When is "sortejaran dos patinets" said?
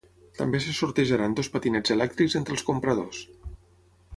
0.77-1.93